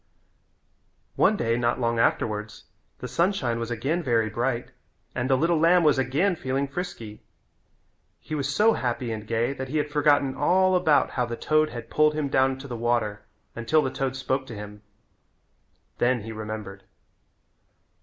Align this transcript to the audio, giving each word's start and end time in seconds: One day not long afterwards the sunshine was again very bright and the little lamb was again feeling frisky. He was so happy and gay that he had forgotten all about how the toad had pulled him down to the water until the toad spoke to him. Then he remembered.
One 1.15 1.37
day 1.37 1.57
not 1.57 1.79
long 1.79 1.99
afterwards 1.99 2.63
the 2.97 3.07
sunshine 3.07 3.59
was 3.59 3.69
again 3.69 4.01
very 4.01 4.31
bright 4.31 4.71
and 5.13 5.29
the 5.29 5.37
little 5.37 5.59
lamb 5.59 5.83
was 5.83 5.99
again 5.99 6.35
feeling 6.35 6.67
frisky. 6.67 7.21
He 8.19 8.33
was 8.33 8.49
so 8.49 8.73
happy 8.73 9.11
and 9.11 9.27
gay 9.27 9.53
that 9.53 9.69
he 9.69 9.77
had 9.77 9.91
forgotten 9.91 10.33
all 10.33 10.75
about 10.75 11.11
how 11.11 11.27
the 11.27 11.37
toad 11.37 11.69
had 11.69 11.91
pulled 11.91 12.15
him 12.15 12.29
down 12.29 12.57
to 12.57 12.67
the 12.67 12.75
water 12.75 13.27
until 13.55 13.83
the 13.83 13.91
toad 13.91 14.15
spoke 14.15 14.47
to 14.47 14.55
him. 14.55 14.81
Then 15.99 16.21
he 16.23 16.31
remembered. 16.31 16.83